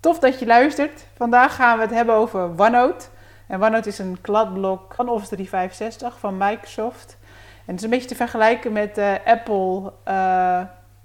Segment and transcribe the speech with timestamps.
[0.00, 1.06] Tof dat je luistert.
[1.16, 3.06] Vandaag gaan we het hebben over OneNote.
[3.46, 7.18] En OneNote is een kladblok van Office 365 van Microsoft.
[7.54, 9.92] En het is een beetje te vergelijken met uh, Apple.
[10.08, 10.60] Uh,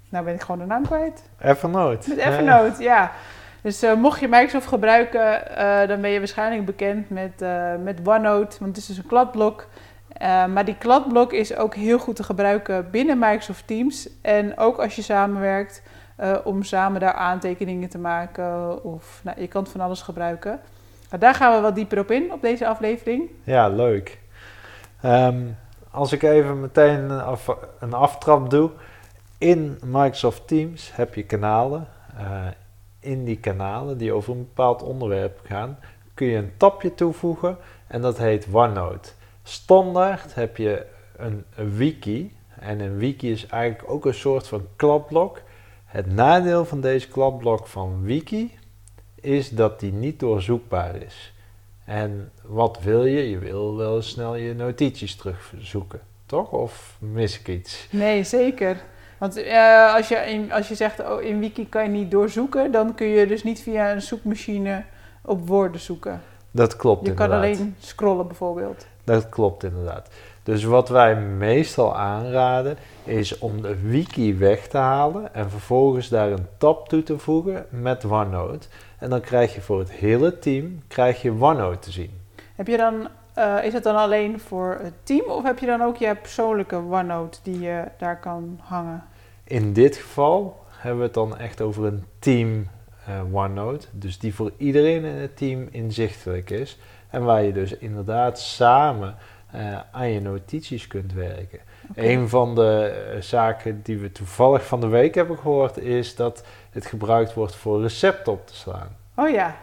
[0.08, 1.22] nou ben ik gewoon de naam kwijt.
[1.40, 2.08] Evernote.
[2.08, 2.94] Met Evernote, ja.
[2.94, 3.12] ja.
[3.60, 5.42] Dus uh, mocht je Microsoft gebruiken,
[5.88, 7.44] dan ben je waarschijnlijk bekend met,
[7.82, 8.56] met OneNote.
[8.58, 9.66] Want het is dus een kladblok.
[10.48, 14.08] maar die kladblok is ook heel goed te gebruiken binnen Microsoft Teams.
[14.22, 15.82] En ook als je samenwerkt,
[16.44, 18.84] om samen daar aantekeningen te maken.
[18.84, 20.60] Of nou, je kan het van alles gebruiken.
[21.18, 23.30] Daar gaan we wat dieper op in, op deze aflevering.
[23.44, 24.18] Ja, leuk.
[25.04, 25.56] Um,
[25.90, 28.70] als ik even meteen een, af, een aftrap doe.
[29.38, 31.88] In Microsoft Teams heb je kanalen.
[32.20, 32.46] Uh,
[33.00, 35.78] in die kanalen die over een bepaald onderwerp gaan,
[36.14, 37.56] kun je een tabje toevoegen
[37.86, 39.10] en dat heet OneNote.
[39.42, 44.66] Standaard heb je een, een wiki en een wiki is eigenlijk ook een soort van
[44.76, 45.40] kladblok.
[45.86, 48.58] Het nadeel van deze kladblok van wiki
[49.14, 51.34] is dat die niet doorzoekbaar is.
[51.84, 53.30] En wat wil je?
[53.30, 56.50] Je wil wel snel je notities terugzoeken, toch?
[56.50, 57.88] Of mis ik iets?
[57.90, 58.76] Nee, zeker.
[59.18, 62.72] Want uh, als, je in, als je zegt oh, in Wiki kan je niet doorzoeken,
[62.72, 64.84] dan kun je dus niet via een zoekmachine
[65.22, 66.22] op woorden zoeken.
[66.50, 67.40] Dat klopt Je inderdaad.
[67.40, 68.86] kan alleen scrollen bijvoorbeeld.
[69.04, 70.08] Dat klopt inderdaad.
[70.46, 76.30] Dus wat wij meestal aanraden is om de wiki weg te halen en vervolgens daar
[76.30, 78.68] een tab toe te voegen met OneNote.
[78.98, 82.10] En dan krijg je voor het hele team krijg je OneNote te zien.
[82.54, 83.08] Heb je dan,
[83.38, 86.76] uh, is het dan alleen voor het team of heb je dan ook je persoonlijke
[86.76, 89.04] OneNote die je daar kan hangen?
[89.44, 92.68] In dit geval hebben we het dan echt over een team
[93.08, 93.86] uh, OneNote.
[93.90, 96.78] Dus die voor iedereen in het team inzichtelijk is.
[97.10, 99.14] En waar je dus inderdaad samen
[99.92, 101.58] aan je notities kunt werken.
[101.90, 102.12] Okay.
[102.12, 106.44] Een van de uh, zaken die we toevallig van de week hebben gehoord is dat
[106.70, 108.96] het gebruikt wordt voor recepten op te slaan.
[109.14, 109.56] Oh ja.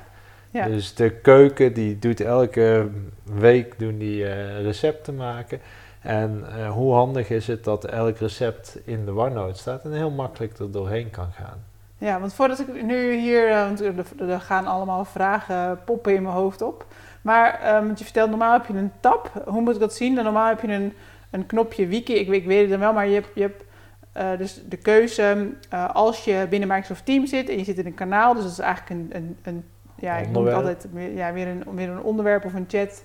[0.49, 0.65] ja.
[0.67, 2.89] Dus de keuken die doet elke
[3.23, 5.61] week doen die uh, recepten maken.
[6.01, 10.57] En hoe handig is het dat elk recept in de OneNote staat en heel makkelijk
[10.57, 11.63] er doorheen kan gaan.
[12.03, 13.81] Ja, want voordat ik nu hier, want
[14.19, 16.85] er gaan allemaal vragen poppen in mijn hoofd op.
[17.21, 19.43] Maar um, je vertelt, normaal heb je een tab.
[19.45, 20.15] Hoe moet ik dat zien?
[20.15, 20.93] Dan normaal heb je een,
[21.29, 22.13] een knopje wiki.
[22.13, 23.63] Ik, ik weet het dan wel, maar je hebt, je hebt
[24.17, 27.85] uh, dus de keuze uh, als je binnen Microsoft Teams zit en je zit in
[27.85, 28.33] een kanaal.
[28.33, 29.65] Dus dat is eigenlijk een, een, een
[29.95, 33.03] ja, ik noem het altijd ja, weer, een, weer een onderwerp of een chat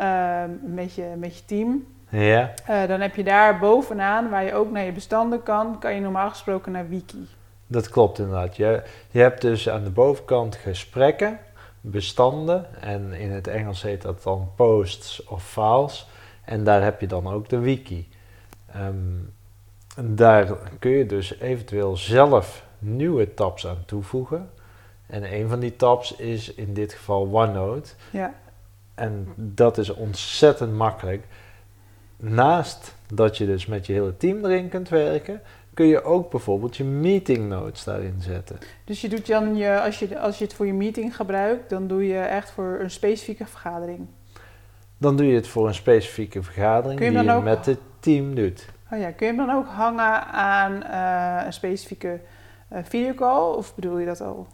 [0.00, 1.86] uh, met, je, met je team.
[2.08, 2.50] Ja.
[2.86, 6.28] Dan heb je daar bovenaan, waar je ook naar je bestanden kan, kan je normaal
[6.28, 7.26] gesproken naar wiki.
[7.66, 8.56] Dat klopt inderdaad.
[8.56, 11.38] Je, je hebt dus aan de bovenkant gesprekken
[11.80, 12.82] bestanden.
[12.82, 16.08] En in het Engels heet dat dan posts of files.
[16.44, 18.08] En daar heb je dan ook de wiki.
[18.76, 19.34] Um,
[20.00, 20.46] daar
[20.78, 24.50] kun je dus eventueel zelf nieuwe tabs aan toevoegen.
[25.06, 27.90] En een van die tabs is in dit geval OneNote.
[28.10, 28.34] Ja.
[28.94, 31.24] En dat is ontzettend makkelijk.
[32.16, 35.40] Naast dat je dus met je hele team erin kunt werken,
[35.76, 38.58] kun je ook bijvoorbeeld je meeting notes daarin zetten.
[38.84, 41.86] Dus je doet dan je, als je, als je het voor je meeting gebruikt, dan
[41.86, 44.06] doe je echt voor een specifieke vergadering.
[44.98, 47.44] Dan doe je het voor een specifieke vergadering je die je ook...
[47.44, 48.68] met het team doet.
[48.92, 52.20] Oh ja, kun je hem dan ook hangen aan uh, een specifieke
[52.72, 54.46] uh, videocall of bedoel je dat al?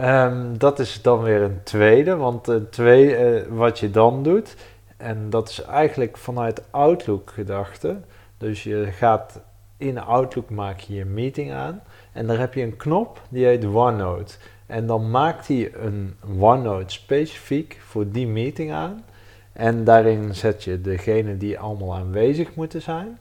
[0.00, 4.56] Um, dat is dan weer een tweede, want uh, twee, wat je dan doet,
[4.96, 7.96] en dat is eigenlijk vanuit Outlook gedachte.
[8.38, 9.40] Dus je gaat
[9.76, 11.82] in Outlook maak je je meeting aan
[12.12, 14.34] en daar heb je een knop die heet OneNote.
[14.66, 19.04] En dan maakt hij een OneNote specifiek voor die meeting aan.
[19.52, 23.18] En daarin zet je degene die allemaal aanwezig moeten zijn.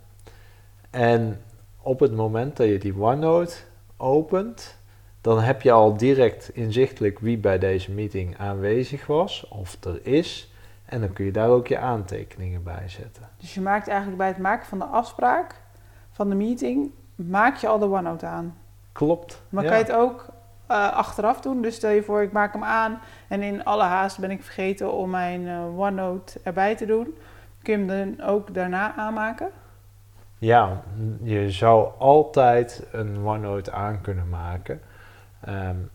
[0.89, 1.41] En
[1.81, 3.56] op het moment dat je die OneNote
[3.97, 4.77] opent,
[5.21, 10.53] dan heb je al direct inzichtelijk wie bij deze meeting aanwezig was of er is.
[10.85, 13.30] En dan kun je daar ook je aantekeningen bij zetten.
[13.38, 15.63] Dus je maakt eigenlijk bij het maken van de afspraak
[16.15, 18.57] van de meeting, maak je al de OneNote aan.
[18.91, 19.41] Klopt.
[19.50, 19.69] Maar ja.
[19.69, 20.25] kan je het ook
[20.71, 21.62] uh, achteraf doen?
[21.62, 24.94] Dus stel je voor, ik maak hem aan en in alle haast ben ik vergeten
[24.94, 27.15] om mijn uh, OneNote erbij te doen.
[27.62, 29.50] Kun je hem dan ook daarna aanmaken?
[30.38, 30.81] Ja,
[31.21, 34.81] je zou altijd een OneNote aan kunnen maken.
[35.50, 35.89] Um,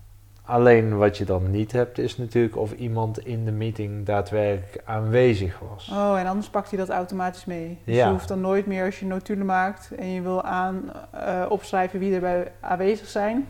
[0.50, 5.58] Alleen wat je dan niet hebt is natuurlijk of iemand in de meeting daadwerkelijk aanwezig
[5.70, 5.91] was.
[5.93, 7.79] Oh, en anders pakt hij dat automatisch mee.
[7.85, 8.05] Dus Ja.
[8.06, 11.99] je hoeft dan nooit meer als je notulen maakt en je wil aan eh, opschrijven
[11.99, 13.47] wie er bij aanwezig zijn,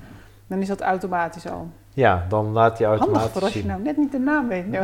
[0.47, 1.69] dan is dat automatisch al.
[1.95, 4.65] Ja, dan laat hij Handig automatisch voor als je nou net niet de naam weet.
[4.71, 4.83] Ja.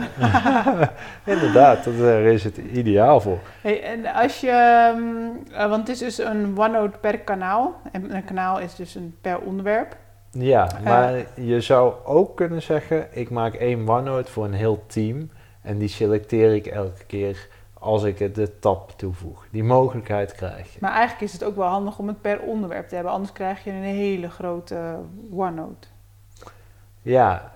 [1.35, 3.39] Inderdaad, dat, daar is het ideaal voor.
[3.61, 7.75] Hey, en als je, ehm, eh, want het is dus een OneNote per kanaal.
[7.93, 9.97] En een kanaal is dus een per onderwerp.
[10.39, 15.31] Ja, maar je zou ook kunnen zeggen, ik maak één OneNote voor een heel team
[15.63, 17.49] en die selecteer ik elke keer
[17.79, 19.47] als ik het de tab toevoeg.
[19.51, 20.79] Die mogelijkheid krijg je.
[20.81, 23.13] Maar eigenlijk is het ook wel handig om het per onderwerp te hebben.
[23.13, 24.97] Anders krijg je een hele grote
[25.31, 25.89] OneNote.
[27.03, 27.53] Ja,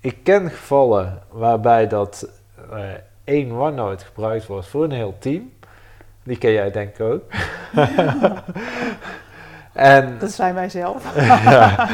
[0.00, 2.28] ik ken gevallen waarbij dat
[2.70, 2.80] eh,
[3.24, 5.52] één OneNote gebruikt wordt voor een heel team.
[6.22, 7.22] Die ken jij denk ik ook.
[9.72, 11.16] en Dat zijn wij zelf.
[11.44, 11.88] ja.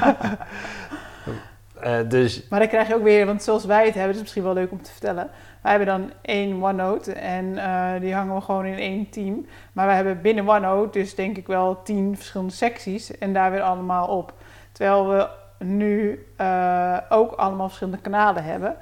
[1.81, 4.43] Eh, dus Maar dan krijg je ook weer, want zoals wij het hebben, is misschien
[4.43, 5.31] wel leuk om te vertellen.
[5.63, 9.47] Wij hebben dan één OneNote en eh, die hangen we gewoon in één team.
[9.73, 13.63] Maar wij hebben binnen OneNote dus denk ik wel tien verschillende secties en daar weer
[13.63, 14.33] allemaal op.
[14.73, 15.29] Terwijl we
[15.65, 18.77] nu eh, ook allemaal verschillende kanalen hebben.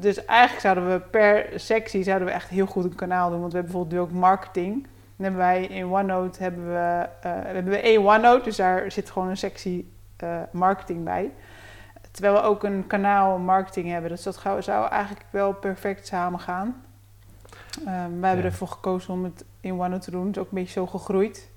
[0.00, 3.40] Dus eigenlijk zouden we per sectie zouden we echt heel goed een kanaal doen.
[3.40, 4.86] Want we hebben bijvoorbeeld nu ook marketing.
[5.16, 9.10] Dan hebben wij in OneNote hebben we, eh, hebben we één OneNote, dus daar zit
[9.10, 11.30] gewoon een sectie eh, marketing bij.
[12.10, 14.10] Terwijl we ook een kanaal marketing hebben.
[14.10, 16.84] Dus dat zou eigenlijk wel perfect samen gaan.
[17.86, 20.26] Ehm, wij hebben ervoor gekozen om het in OneNote te doen.
[20.26, 21.48] Het is ook een beetje zo gegroeid.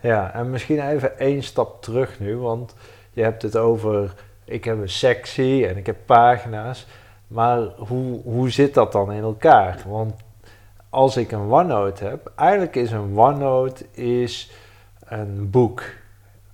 [0.00, 2.74] Ja, en misschien even één stap terug nu, want
[3.10, 4.14] je hebt het over,
[4.44, 6.86] ik heb een sectie en ik heb pagina's,
[7.26, 9.82] maar hoe, hoe zit dat dan in elkaar?
[9.86, 10.14] Want
[10.94, 14.50] als ik een OneNote heb, eigenlijk is een OneNote is
[15.04, 15.82] een boek.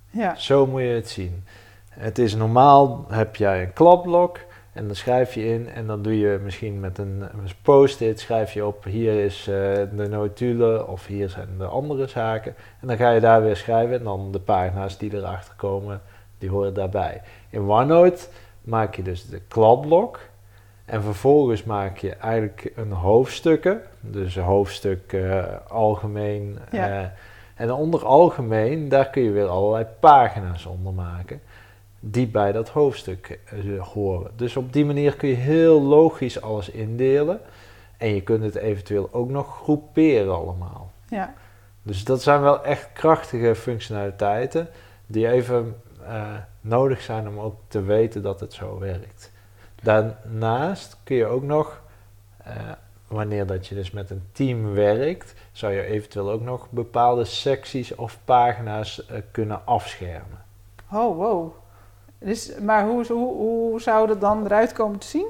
[0.09, 1.43] Ja, Zo moet je het zien.
[1.89, 4.39] Het is normaal, heb jij een kladblok
[4.73, 8.53] en dan schrijf je in en dan doe je misschien met een, een post-it, schrijf
[8.53, 9.53] je op hier is eh,
[9.95, 12.55] de notulen of hier zijn de andere zaken.
[12.79, 16.01] En dan ga je daar weer schrijven en dan de pagina's die erachter komen,
[16.37, 17.21] die horen daarbij.
[17.49, 18.27] In OneNote
[18.61, 20.19] maak je dus de kladblok
[20.91, 26.57] en vervolgens maak je eigenlijk een hoofdstukken, dus hoofdstuk eh, algemeen.
[26.71, 27.01] Ja.
[27.01, 27.07] eh,
[27.55, 31.41] en onder algemeen, daar kun je weer allerlei pagina's onder maken
[31.99, 34.31] die bij dat hoofdstuk eh, horen.
[34.35, 37.39] Dus op die manier kun je heel logisch alles indelen.
[37.97, 40.91] En je kunt het eventueel ook nog groeperen allemaal.
[41.09, 41.33] ja.
[41.83, 44.67] Dus dat zijn wel echt krachtige functionaliteiten
[45.05, 45.75] die even
[46.61, 49.30] nodig zijn om ook te weten dat het zo werkt.
[49.81, 51.81] Daarnaast kun je ook nog,
[52.43, 52.55] eh,
[53.07, 57.95] wanneer dat je dus met een team werkt, zou je eventueel ook nog bepaalde secties
[57.95, 60.43] of pagina's eh, kunnen afschermen.
[60.91, 61.53] Oh, wow.
[62.17, 65.27] Dus, maar hoe, hoe, hoe zou dat dan eruit komen te zien?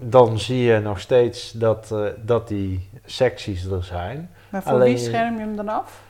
[0.00, 4.30] dan zie je nog steeds dat, eh, dat die secties er zijn.
[4.48, 6.02] Maar voor Alleen- wie scherm je hem dan af?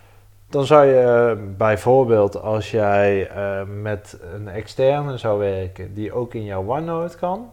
[0.48, 6.34] Dan zou je eh, bijvoorbeeld als jij eh, met een externe zou werken die ook
[6.34, 7.50] in jouw OneNote kan,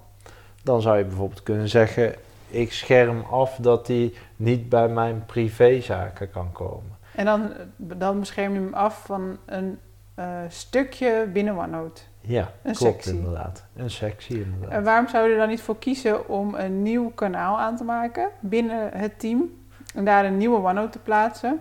[0.63, 2.15] dan zou je bijvoorbeeld kunnen zeggen:
[2.47, 6.97] ik scherm af dat die niet bij mijn privézaken kan komen.
[7.15, 9.79] En dan, dan bescherm je hem af van een
[10.15, 12.01] eh, stukje binnen OneNote.
[12.21, 13.13] Ja, Een klopt sectie.
[13.13, 13.63] inderdaad.
[13.75, 14.71] Een sectie inderdaad.
[14.71, 17.83] En waarom zou je er dan niet voor kiezen om een nieuw kanaal aan te
[17.83, 19.63] maken binnen het team?
[19.95, 21.59] En daar een nieuwe OneNote te plaatsen?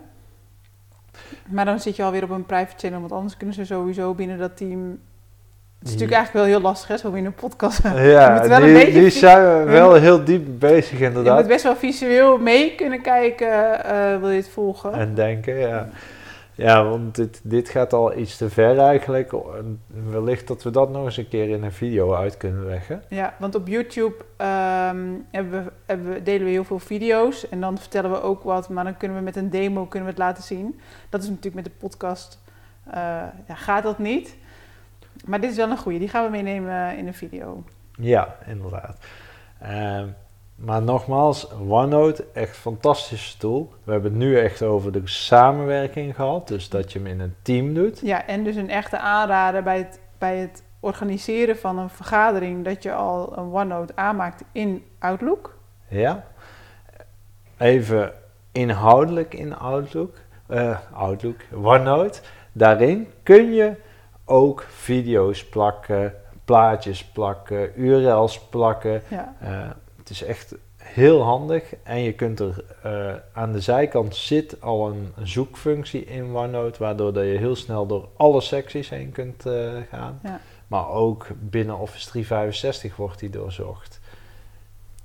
[1.49, 4.38] Maar dan zit je alweer op een private channel, want anders kunnen ze sowieso binnen
[4.38, 4.99] dat team...
[5.78, 7.83] Het is natuurlijk eigenlijk wel heel lastig, hè, zo in een podcast.
[7.83, 11.38] je ja, een vi- zijn we wel heel diep bezig inderdaad.
[11.38, 14.92] moet best wel visueel mee kunnen kijken, eh, wil je het volgen?
[14.92, 15.88] En denken, ja.
[16.56, 19.32] Ja, want dit, dit gaat al iets te ver eigenlijk.
[19.32, 23.02] En Wellicht dat we dat nog eens een keer in een video uit kunnen leggen.
[23.08, 27.61] Ja, want op YouTube ehm, hebben we, hebben we, delen we heel veel video's en
[27.61, 30.25] dan vertellen we ook wat, maar dan kunnen we met een demo kunnen we het
[30.25, 30.80] laten zien.
[31.08, 32.42] Dat is natuurlijk met de podcast,
[32.84, 32.94] eh,
[33.49, 34.37] ja, gaat dat niet.
[35.25, 37.64] Maar dit is wel een goede, die gaan we meenemen in een video.
[38.00, 39.04] Ja, inderdaad.
[39.61, 40.08] Ehm,
[40.54, 43.73] maar nogmaals, OneNote, echt fantastische tool.
[43.84, 46.49] We hebben het nu echt over de samenwerking gehad.
[46.49, 48.00] Dus dat je hem in een team doet.
[48.00, 52.82] Ja, en dus een echte aanrader bij het, bij het organiseren van een vergadering, dat
[52.82, 55.56] je al een OneNote aanmaakt in Outlook.
[55.88, 56.25] Ja.
[57.58, 58.12] Even
[58.52, 60.14] inhoudelijk in Outlook.
[60.46, 62.20] eh, Outlook, OneNote.
[62.52, 63.73] Daarin kun je
[64.25, 69.02] ook video's plakken, plaatjes plakken, URL's plakken.
[69.08, 69.70] Ja, Eh,
[70.04, 74.88] het is echt heel handig en je kunt er eh, aan de zijkant zit al
[74.88, 79.73] een zoekfunctie in OneNote, waardoor dat je heel snel door alle secties heen kunt eh,
[79.90, 80.20] gaan.
[80.23, 80.40] Ja.
[80.66, 84.00] Maar ook binnen Office 365 wordt die doorzocht.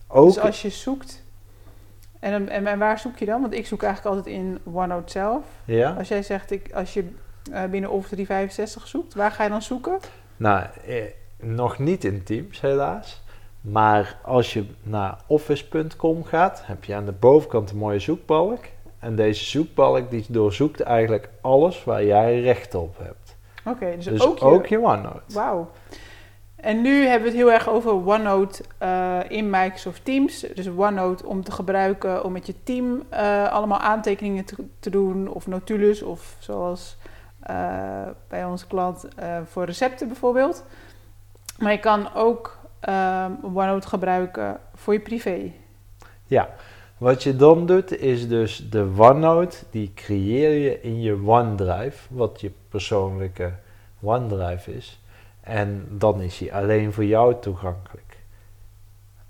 [0.07, 1.23] Ook, Dus als je zoekt...
[2.19, 3.41] En, en waar zoek je dan?
[3.41, 5.43] Want ik zoek eigenlijk altijd in OneNote zelf.
[5.65, 5.91] ja?
[5.91, 7.11] Als jij zegt, ik, als je
[7.51, 9.99] eh, binnen Office 365 zoekt, waar ga je dan zoeken?
[10.37, 11.03] Nou, eh,
[11.37, 13.21] nog niet in Teams helaas.
[13.61, 18.59] Maar als je naar office.com gaat, heb je aan de bovenkant een mooie zoekbalk.
[18.99, 23.37] En deze zoekbalk die doorzoekt eigenlijk alles waar jij recht op hebt.
[23.65, 24.79] Oké, dus, Dus ook ook je...
[24.79, 25.33] je, OneNote.
[25.33, 25.69] Wauw.
[26.55, 30.39] En nu hebben we het heel erg over OneNote eh, in Microsoft Teams.
[30.39, 35.27] Dus OneNote om te gebruiken om met je team eh, allemaal aantekeningen te, te doen.
[35.27, 36.97] Of notules, of zoals
[37.39, 39.07] eh, bij onze klant
[39.45, 40.65] voor recepten bijvoorbeeld.
[41.57, 45.51] Maar je kan ook ehm, OneNote gebruiken voor je privé.
[46.25, 46.49] Ja,
[46.97, 52.41] wat je dan doet is dus de OneNote, die creëer je in je OneDrive, wat
[52.41, 53.53] je persoonlijke
[54.01, 54.99] OneDrive is.
[55.41, 58.17] En dan is hij alleen voor jou toegankelijk.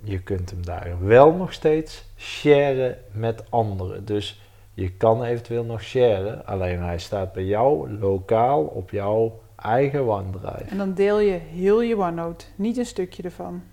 [0.03, 4.05] Je kunt hem daar wel nog steeds sharen met anderen.
[4.05, 4.41] Dus
[4.73, 10.69] je kan eventueel nog sharen, alleen hij staat bij jou lokaal op jouw eigen OneDrive.
[10.69, 13.63] En dan deel je heel je OneNote, niet een stukje ervan.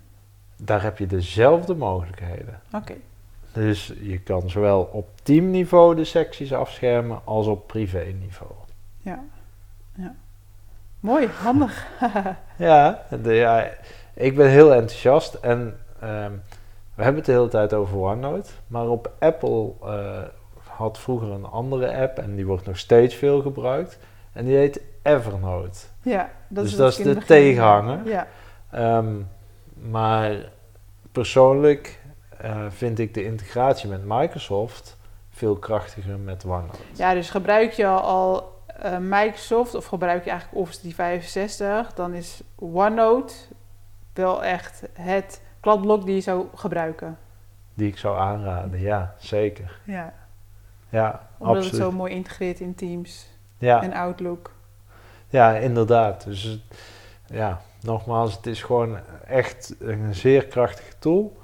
[0.55, 2.59] Daar heb je dezelfde mogelijkheden.
[2.73, 2.93] Oké.
[3.53, 8.51] Dus je kan zowel op teamniveau de secties afschermen als op privéniveau.
[8.97, 9.23] Ja.
[9.95, 10.15] ja.
[10.99, 11.87] Mooi, handig.
[12.57, 13.69] Ja, de, ja,
[14.13, 16.31] ik ben heel enthousiast en ehm,
[16.95, 18.49] we hebben het de hele tijd over OneNote.
[18.67, 20.21] Maar op Apple eh,
[20.63, 23.99] had vroeger een andere app en die wordt nog steeds veel gebruikt.
[24.33, 25.79] En die heet Evernote.
[26.01, 28.07] ja, dat Dus is dat is de tegenhanger.
[28.07, 28.27] Ja.
[28.71, 29.15] Ehm,
[29.89, 30.35] maar
[31.11, 32.01] persoonlijk
[32.37, 34.97] eh, vind ik de integratie met Microsoft
[35.29, 36.77] veel krachtiger met OneNote.
[36.93, 42.41] Ja, dus gebruik je al eh, Microsoft of gebruik je eigenlijk Office 365, dan is
[42.55, 43.33] OneNote
[44.13, 47.17] wel echt het kladblok die je zou gebruiken.
[47.73, 49.79] Die ik zou aanraden, ja, zeker.
[49.83, 50.13] Ja,
[50.89, 51.71] Ja, omdat absoluut.
[51.81, 54.51] het zo mooi integreert in Teams Ja, en Outlook.
[55.29, 56.23] Ja, inderdaad.
[56.23, 56.59] Dus
[57.25, 61.37] ja, nogmaals, het is gewoon echt een zeer krachtige tool.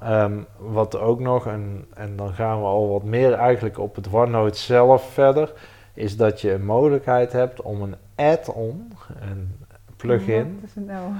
[0.00, 4.08] Ehm, wat ook nog, en, en dan gaan we al wat meer eigenlijk op het
[4.12, 5.52] OneNote zelf verder,
[5.94, 9.54] is dat je een mogelijkheid hebt om een add-on, een
[9.96, 11.12] plugin, nou?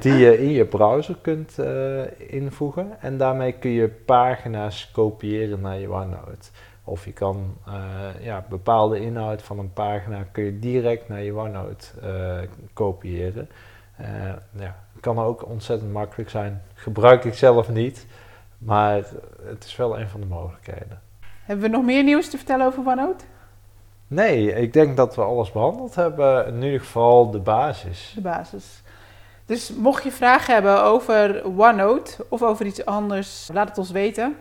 [0.00, 3.00] die je in je browser kunt eh, invoegen.
[3.00, 6.50] En daarmee kun je pagina's kopiëren naar je OneNote.
[6.90, 11.34] Of je kan eh, ja, bepaalde inhoud van een pagina kun je direct naar je
[11.34, 13.48] OneNote eh, kopiëren.
[13.96, 14.06] Eh
[14.58, 16.62] ja, kan ook ontzettend makkelijk zijn.
[16.74, 18.06] Gebruik ik zelf niet,
[18.58, 19.04] maar
[19.42, 21.00] het is wel een van de mogelijkheden.
[21.44, 23.24] Hebben we nog meer nieuws te vertellen over OneNote?
[24.06, 26.46] Nee, ik denk dat we alles behandeld hebben.
[26.46, 28.12] In ieder geval de basis.
[28.14, 28.82] De basis.
[29.46, 34.36] Dus mocht je vragen hebben over OneNote of over iets anders, laat het ons weten.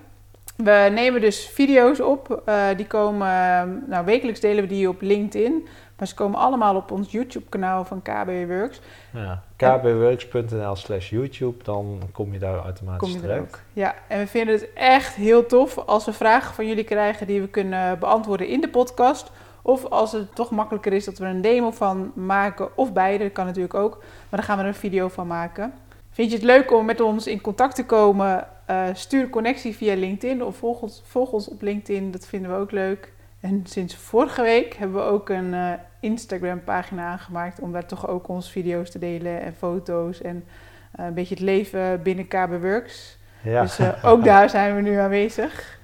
[0.64, 2.42] We nemen dus video's op.
[2.46, 5.68] eh, die komen, nou wekelijks delen we die op LinkedIn.
[5.98, 8.82] Maar ze komen allemaal op ons YouTube kanaal van KB Works.
[9.14, 13.42] Ja, kbworks.nl slash YouTube, dan kom je daar automatisch Kom je er terecht.
[13.42, 13.60] ook.
[13.74, 17.42] Ja, en we vinden het echt heel tof als we vragen van jullie krijgen die
[17.42, 19.32] we kunnen beantwoorden in de podcast.
[19.62, 23.34] Of als het toch makkelijker is dat we een demo van maken, of beide, dat
[23.34, 23.98] kan natuurlijk ook.
[24.00, 25.74] Maar dan gaan we er een video van maken.
[26.12, 28.48] Vind je het leuk om met ons in contact te komen?
[28.70, 32.58] Eh, stuur connectie via LinkedIn of volg ons, volg ons op LinkedIn, dat vinden we
[32.58, 33.14] ook leuk.
[33.40, 38.08] En sinds vorige week hebben we ook een eh, Instagram pagina aangemaakt om daar toch
[38.08, 40.44] ook onze video's te delen en foto's en
[40.92, 43.18] eh, een beetje het leven binnen KB Works.
[43.42, 45.80] Ja, Dus ook daar zijn we nu aanwezig.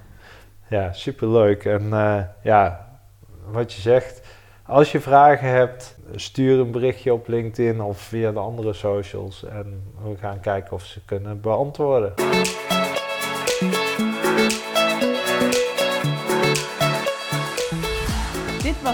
[0.67, 1.65] ja superleuk.
[1.65, 1.89] En
[2.41, 2.89] ja,
[3.51, 4.21] wat je zegt,
[4.65, 9.45] als je vragen hebt, stuur een berichtje op LinkedIn of via de andere socials.
[9.45, 12.13] En we gaan kijken of ze kunnen beantwoorden.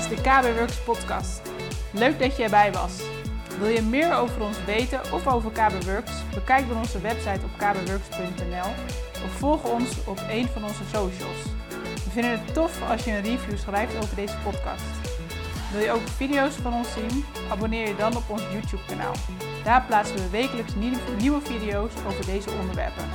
[0.10, 1.42] De KB Works podcast.
[1.92, 3.02] Leuk dat je erbij was.
[3.60, 6.12] Wil je meer over ons weten of over KB Works?
[6.34, 8.70] Bekijk dan onze website op kbworks.nl
[9.26, 11.42] of volg ons op een van onze socials.
[12.04, 14.84] We vinden het tof als je een review schrijft over deze podcast.
[15.72, 17.26] Wil je ook video's van ons zien?
[17.50, 19.16] Abonneer je dan op ons YouTube kanaal.
[19.64, 20.74] Daar plaatsen we wekelijks
[21.20, 23.06] nieuwe video's over deze onderwerpen.